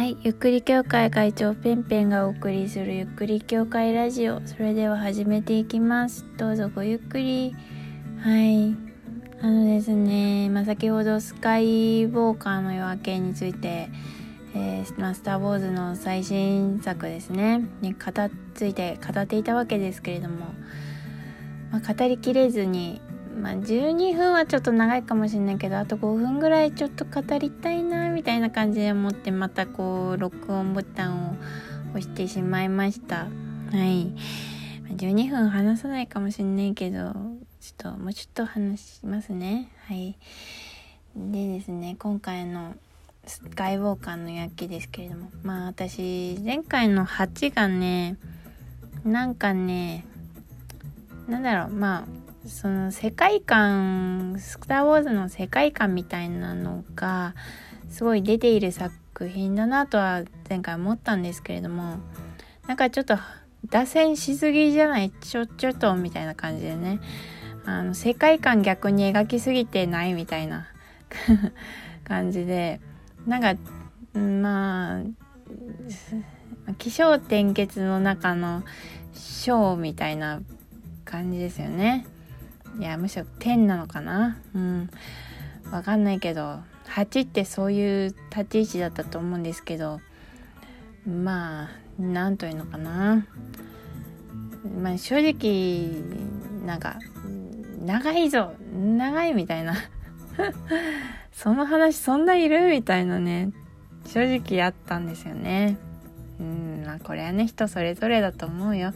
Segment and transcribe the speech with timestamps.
[0.00, 4.40] はい、ゆっくり協会会長ペンペンがお送りするゆっくり協会ラジオ。
[4.46, 6.24] それでは始めていきます。
[6.38, 7.54] どうぞごゆっくり。
[8.22, 8.74] はい。
[9.42, 13.90] あのですね、まあ、先ほどスカイウォーカーの夜明けについて、
[14.54, 20.46] えー、ま、スター・ウォーズの最新作ですね、に語っついて語っていたわけですけれども、
[21.70, 23.02] まあ、語りきれずに、
[23.36, 31.34] まあ、12分はちょっと長いかもしれないけどあと5分ぐらいちょっと語りたいなみたいな感じで思ってまたこう録音ボタンを
[31.90, 33.26] 押してしまいました。
[33.26, 33.30] は
[33.84, 34.14] い。
[34.96, 37.12] 12分話さないかもしれないけど
[37.60, 39.70] ちょっともうちょっと話しますね。
[39.86, 40.16] はい。
[41.16, 42.74] でですね今回の
[43.26, 48.16] スカイウォーカーの夜景ですけれどもまあ私前回の8がね
[49.04, 50.04] なんかね
[51.28, 57.34] なんだろうまあその世界観「スター・ウォーズ」の世界観みたいなのが
[57.90, 61.98] すごい出ている作品だなとは前回思ったんですけれども
[62.66, 63.18] なんかちょっと
[63.68, 67.00] 脱線しすぎじゃないちょちょっとみたいな感じでね
[67.66, 70.66] あの世界観逆に描きすぎてないみたいな
[72.04, 72.80] 感じで
[73.26, 73.54] なんか
[74.18, 78.62] まあ起承転結の中の
[79.12, 80.40] 章みたいな
[81.04, 82.06] 感じですよね。
[82.80, 84.38] いやむしろ10なのかな？
[84.54, 84.90] うん。
[85.70, 90.00] わかんないけど8ってそういう立ち位置だったと思うんですけど
[91.06, 93.26] まあ何というのかな？
[94.82, 96.02] まあ正直
[96.66, 96.98] なんか
[97.84, 99.74] 長いぞ長いみたいな。
[101.32, 102.70] その話そんないる？
[102.70, 103.50] みたいなね
[104.06, 105.76] 正直あったんですよね。
[106.40, 108.92] うんまあこれはね人それぞれだと思うよ。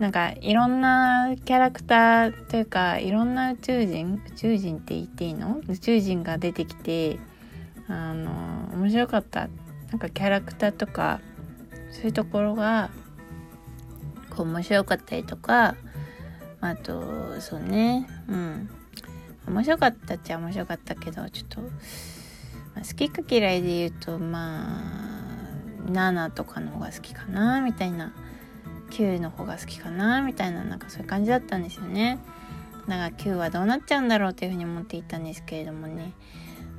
[0.00, 5.60] なんかいろんなキャラクターというかいろんな宇宙人宇宙人って言っていいの？
[5.68, 7.18] 宇宙人が出てきて
[7.86, 8.30] あの
[8.72, 9.48] 面白かった。
[9.90, 11.20] なんかキャラクターとか
[11.90, 12.90] そういうところが
[14.30, 15.74] こう面白かったりとか
[16.62, 18.08] あとそうね。
[18.26, 18.70] うん。
[19.48, 21.68] 面白かったっちゃ面白かったけどちょっと、ま
[22.76, 24.78] あ、好きか嫌いで言うとま
[25.86, 28.14] あ7とかの方が好きかなみたいな。
[28.90, 32.18] 9の方が好きかなみたいななんかそういう感じだったんですよね。
[32.88, 36.12] だから9はどうなっちゃうんだろうっていうふうに思っていたんですけれどもね。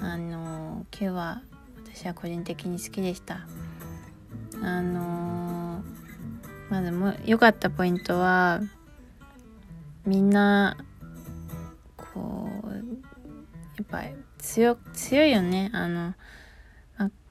[0.00, 1.42] あの9は
[1.84, 3.46] 私は個人的に好きでした。
[4.62, 5.82] あの
[6.70, 8.60] まずも良かったポイントは
[10.04, 10.76] みんな
[11.96, 12.80] こうや
[13.82, 15.70] っぱり強強いよね。
[15.72, 16.14] あの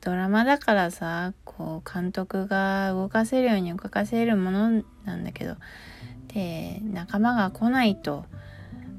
[0.00, 5.56] ドラマだからさこう監督が動かせるように動かせるものなんだけど
[6.28, 8.24] で仲間が来ないと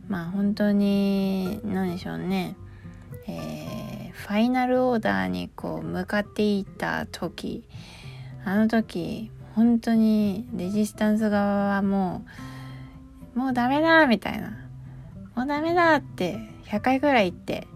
[0.07, 2.55] まあ本当に何でしょうね。
[3.27, 7.63] えー、ファイナルオーダーにこう向かっていった時
[8.43, 12.25] あの時本当にレジスタンス側はも
[13.35, 14.61] うもうダメだみたいな。
[15.35, 17.67] もうダメだって100回ぐらい言って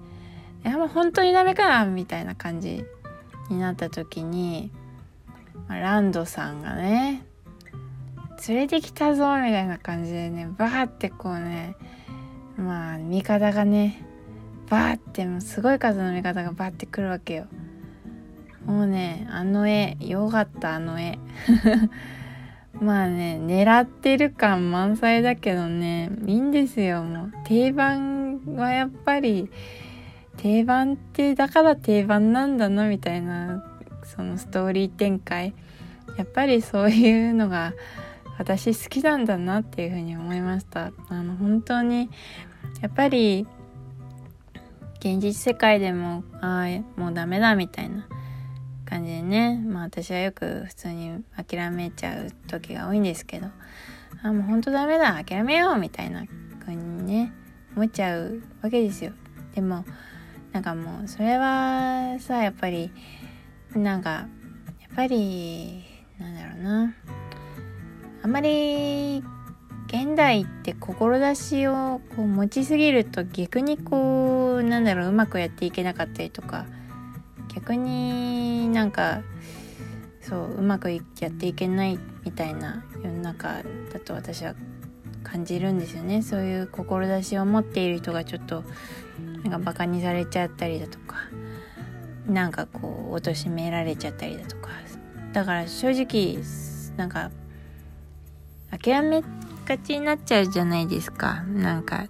[0.66, 2.84] いやもう本当にダメかみたいな感じ
[3.50, 4.72] になった時に、
[5.70, 7.26] ランドさんがね
[8.48, 11.76] 連れてきたぞみたいな感じでねバーってこうね
[12.58, 14.06] まあ味方がね
[14.70, 17.46] バーってもうすごい数の味方がバーってくるわけよ。
[18.66, 21.20] もうねあの絵よかったあの絵。
[22.82, 27.04] まあね狙ってる感満載だけどねいいんですよ。
[27.04, 29.50] もう定番はやっぱり
[30.38, 33.64] 定番ってだから定番なんだなみたいな
[34.04, 35.54] そのストーリー展開。
[36.18, 37.74] やっぱりそういうのが
[38.38, 40.92] 私好きなんだなっていうふうに思いました。
[41.10, 42.10] あの本当に
[42.82, 43.48] やっぱり
[45.00, 48.08] 現実世界でもああもうダメだみたいな
[48.86, 49.62] 感じでね。
[49.66, 53.48] まあ私はよく普通に諦めちゃう時が多いんですけど。
[54.24, 56.26] あもう本当ダメだ諦めようみたいな
[56.60, 57.32] 風にね
[57.76, 59.12] 思っちゃうわけですよ。
[59.54, 59.86] でも
[60.56, 62.90] なんかもうそれはさやっぱり
[63.76, 65.84] なんかやっぱり
[66.18, 66.96] なんだろうな。
[68.24, 69.22] あんまり
[69.88, 76.66] 現代って志をこう持ちすぎると逆にこうなんだろううまくやっていけなかったりとか
[77.54, 79.24] 逆になんか
[80.22, 84.56] そううまくやっていけないみたいな世の中だと私は
[85.22, 86.22] 感じるんですよね。
[86.22, 88.64] そういう志を持っている人がちょっと
[89.46, 91.18] なんかバカにされちゃったりだとか
[92.28, 94.70] なんかこう貶められちゃったりだとか。
[95.34, 96.42] だから正直
[96.98, 97.30] なんか
[98.72, 99.22] 諦め
[99.66, 101.44] がちになっちゃうじゃないですか。
[101.44, 102.08] なんか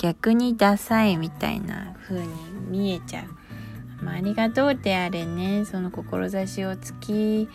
[0.00, 2.28] 逆にダサいみたいな風に
[2.68, 4.04] 見えちゃう。
[4.04, 5.64] まあ、ありがとうであれね。
[5.64, 7.48] その志を突き、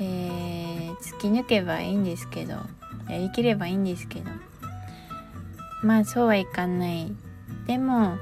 [0.00, 2.54] えー、突き抜けばいいんですけど
[3.08, 4.30] やりきればいいんですけど。
[5.82, 7.12] まあそうはいかない。
[7.66, 8.16] でも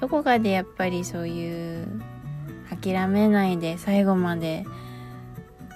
[0.00, 1.88] どこかでやっぱりそういう
[2.70, 4.64] 諦めないで最後まで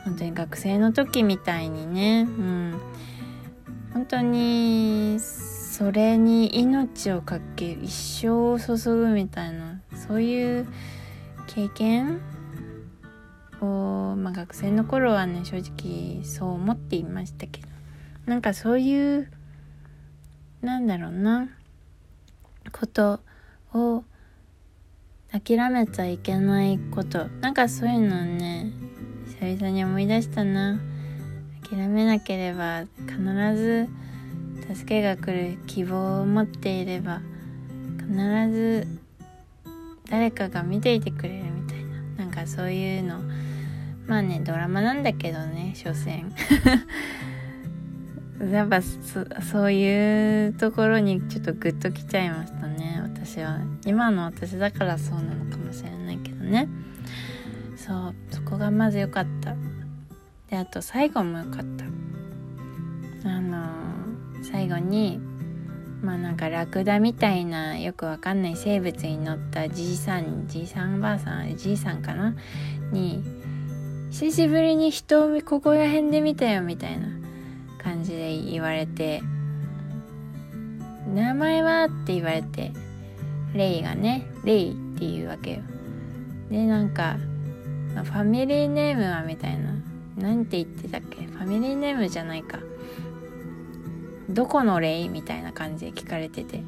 [0.04, 2.80] 本当に学生の時みたいにね、うん、
[3.92, 10.66] 本当にそれに命をかける一生を注ぐみたいなそういう
[11.46, 12.20] 経験
[13.60, 17.68] を、まあ、学生の頃はね正直そう思っていましたけど。
[18.26, 19.30] なんかそういう
[20.62, 21.48] なんだろうな。
[22.72, 23.20] こと
[23.72, 24.04] を
[25.32, 27.28] 諦めちゃいけないこと。
[27.40, 28.72] なんかそういうのね
[29.40, 30.80] 久々に思い出したな。
[31.62, 33.16] 諦めなければ必
[33.56, 33.88] ず
[34.74, 37.20] 助けが来る希望を持っていれば
[37.98, 38.12] 必
[38.50, 38.88] ず
[40.10, 42.24] 誰かが見ていてくれるみたいな。
[42.24, 43.20] なんかそういうの。
[44.08, 46.24] まあねドラマなんだけどね所詮。
[48.50, 52.89] やっぱそういうところにちょっとグッときちゃいましたね。
[53.30, 56.68] 私は今の私だからそうなのかもしれないけどね。
[57.76, 59.54] そうそこがまず良かった。
[60.48, 61.64] であと最後も良かっ
[63.22, 63.28] た。
[63.28, 65.20] あのー、最後に
[66.02, 72.34] まあなんかラクダみたいなよくわかんない生物に乗ったじいさんじいさんばあさんじいさんかな？
[72.90, 73.22] に
[74.10, 77.06] 久しぶりに人をここら辺で見たよみたいな
[77.80, 79.22] 感じで言われて
[81.14, 81.84] 名前は？
[81.84, 82.72] って言われて
[83.54, 85.62] レイがねレイっていうわけよ。
[86.50, 87.16] でなんか
[87.94, 89.74] ファミリーネームはみたいな。
[90.16, 91.24] なんて言ってたっけ？
[91.26, 92.58] ファミリーネームじゃないか。
[94.28, 96.62] どこのレイみたいな感じで聞かれてて。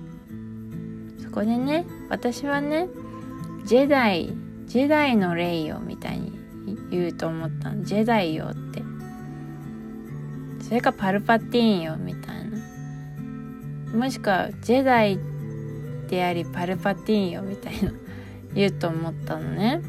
[1.22, 2.88] そこでね私はね
[3.64, 4.32] ジェダイ
[4.66, 6.32] ジェダイのレイよみたいに
[6.90, 7.84] 言うと思ったの。
[7.84, 8.82] ジェダイよって。
[10.64, 12.58] それかパルパティーンよみたいな。
[13.98, 15.31] もしくはジェダイって
[16.12, 17.90] でありパルパティーンよみたいな
[18.52, 19.80] 言うと思ったのね。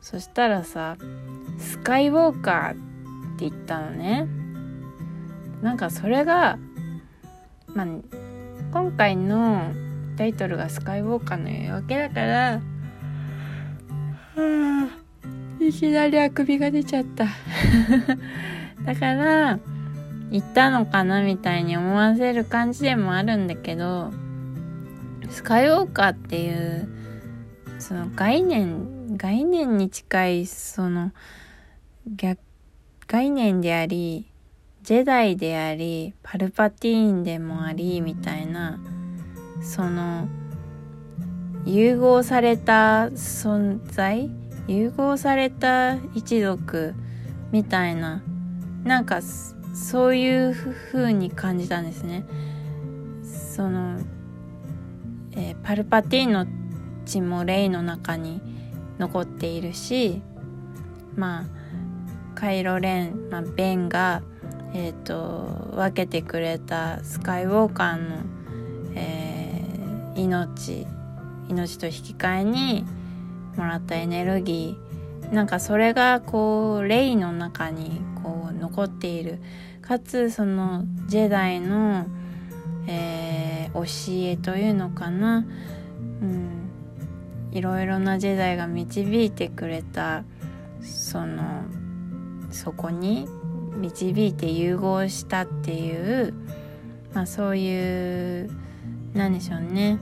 [0.00, 0.96] そしたらさ
[1.58, 2.74] スカイウォーカーっ
[3.36, 4.28] て言ったのね。
[5.60, 6.56] なんかそれが
[7.74, 7.86] まあ
[8.72, 9.72] 今回の
[10.16, 12.60] タイトルがスカイウォーカーの夜明けだから
[15.58, 17.26] いきなりあくびが出ちゃった。
[18.86, 19.58] だから
[20.30, 24.12] 言ったのかなみたいに思わせる感じでもあるんだけど
[25.30, 26.88] スカイウォーカーっていう
[27.78, 31.12] その概念概念に近いその
[32.06, 32.38] 逆
[33.06, 34.30] 概念であり
[34.82, 38.78] ジェダイでありパルパティーンでもありみたいな
[39.62, 40.28] その
[41.64, 44.30] 融合された存在
[44.66, 46.94] 融合された一族
[47.50, 48.22] みたいな
[48.84, 49.20] なんか
[49.74, 50.54] そういう
[50.92, 52.24] 風に感じたんですね。
[53.22, 53.98] その、
[55.32, 56.46] えー、パルパティーンの
[57.06, 58.40] 血もレイの中に
[58.98, 60.22] 残っているし
[61.16, 61.44] まあ
[62.34, 64.22] カイロレン、まあ、ベンが、
[64.72, 68.16] えーと、分けてくれたスカイウォーカーの、
[68.94, 70.86] えー、命
[71.48, 72.84] 命と引き換えに
[73.56, 75.34] もらったエネルギー。
[75.34, 79.40] なんかそれがこうレイの中にこう残っている。
[79.82, 82.06] かつそのジェダイの、
[83.84, 85.46] 教えというのかな、
[86.22, 86.70] うん、
[87.52, 90.24] いろいろなジェダイが導いてくれた
[90.82, 91.64] その
[92.50, 93.28] そこに
[93.76, 96.34] 導いて融合したっていう、
[97.12, 98.50] まあ、そういう
[99.14, 99.98] 何でしょうね。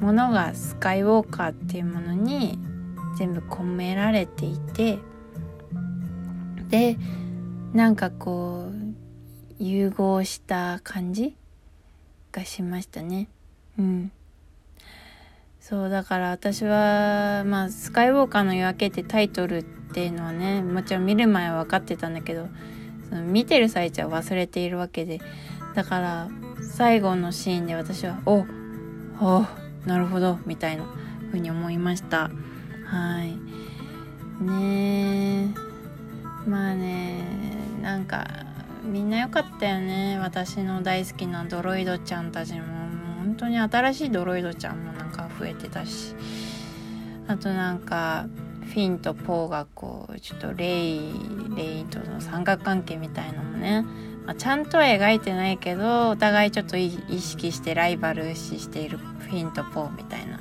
[0.00, 2.58] ものがスカイウォーカーっていうものに
[3.16, 4.98] 全部込められていて。
[6.68, 6.98] で
[7.72, 11.36] なんかこう融合した感じ
[12.36, 13.28] がしましたね。
[13.78, 14.12] うん。
[15.58, 22.46] そうだから私はまあ「スカイウォーカーの夜明け」ってタイトルっていうのはねもちろん見る前は分かってたんだけど
[23.08, 25.20] その見てる最中は忘れているわけで
[25.74, 26.28] だから
[26.62, 28.46] 最後のシーンで私は「お
[29.20, 29.44] お
[29.86, 30.84] なるほど」みたいな
[31.28, 32.30] 風に思いました。
[32.84, 33.36] はい。
[34.44, 35.52] ね
[36.46, 37.24] まあね
[37.82, 38.45] なんか
[38.86, 40.18] みんな良かったよね。
[40.20, 42.60] 私の大好きなドロイドちゃんたちも。
[42.60, 46.14] もう本当に新しいドロイドちゃんもなんか増えてたし。
[47.28, 48.26] あとなんか
[48.62, 51.00] フィンとポーがこうちょっとレイ
[51.56, 53.82] レイとの三角関係みたいのもね、
[54.24, 56.90] まあ、ちゃんとは描いてないけどお互いちょっと意
[57.20, 60.40] 識してライバル視しているフィンとポーみたいな。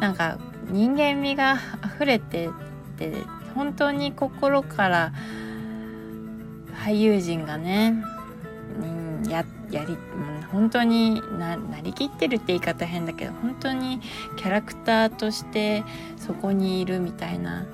[0.00, 1.58] なんか人間味が
[1.94, 2.48] 溢れて
[2.96, 3.12] て
[3.54, 5.12] 本当に心から
[6.82, 8.02] 俳優陣がね、
[8.80, 9.96] うん、ややり
[10.50, 14.00] 本当にななりきってるって言い方変だけど本当に
[14.36, 15.84] キャラクターとして
[16.18, 17.66] そこにいるみたいな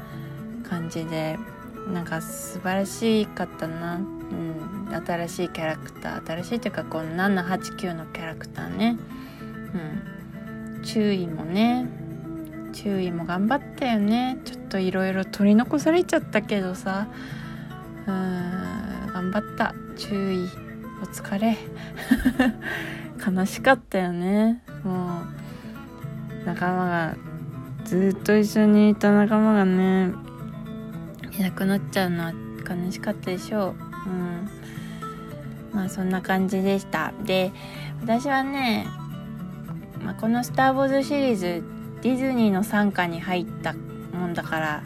[0.69, 1.39] 感じで
[1.89, 8.99] なんか素晴らしかったな、うん、新しいキャラクター新しいというかこの789のキャラクターね、
[10.77, 11.87] うん、注意もね
[12.75, 14.39] 注意も頑張ったよね。
[14.45, 17.09] ちょっといろいろ取り残されちゃったけどさ。
[18.07, 18.58] うん
[19.19, 19.75] 頑張った。
[19.97, 20.49] 注意。
[21.03, 21.57] お疲れ。
[23.27, 24.63] 悲しかったよね。
[24.85, 25.23] も
[26.43, 27.15] う仲間が
[27.85, 30.13] ずっと一緒にいた仲間がね
[31.37, 33.75] いなくなっちゃうのは悲しかったでしょう。
[34.09, 34.49] うん。
[35.75, 37.13] まあそんな感じでした。
[37.25, 37.51] で
[38.01, 38.87] 私はね、
[40.05, 41.65] まあ、この「スター・ウォーズ」シリーズ
[42.03, 43.75] ディズニーの傘下に入った
[44.17, 44.83] もんだから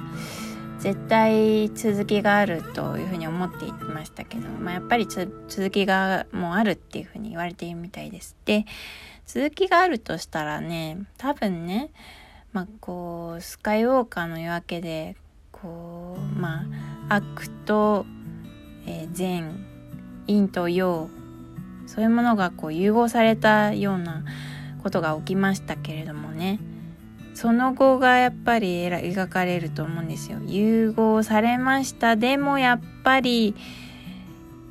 [0.83, 8.35] 絶対続きがあるというふうに思っていましたけど、まあ、やっぱり続きがもうあるっていうふうに言われているみたいです。
[8.45, 8.67] で
[9.25, 11.91] 続きがあるとしたらね多分ね、
[12.53, 15.15] まあ、こうスカイウォーカーの夜明けで
[15.53, 16.65] こうま
[17.09, 18.05] あ悪と、
[18.85, 19.65] えー、善
[20.27, 21.09] 陰と陽
[21.87, 24.25] そういうものがこう融合されたような
[24.83, 26.59] ことが起きましたけれどもね
[27.35, 30.39] その後がやっぱり描かれると思うんですよ。
[30.47, 33.55] 融合されましたでもやっぱり、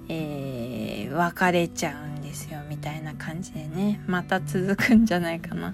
[0.08, 5.74] えー、別れちゃうんですよみたいな感じでねまた続くんじゃないかな。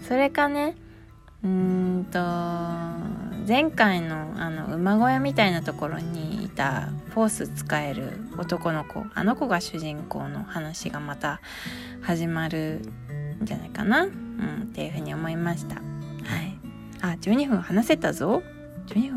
[0.00, 0.76] それかね
[1.42, 2.18] うーんと
[3.46, 11.40] 前回のあの馬小屋みたいなところにいたフォース使える男の子あの子が主人公の話がまた
[12.00, 12.80] 始まる
[13.42, 14.10] んじゃないかな、うん、
[14.70, 15.93] っていうふうに思いました。
[17.12, 18.42] あ、12分話せたぞ。
[18.86, 19.12] 12分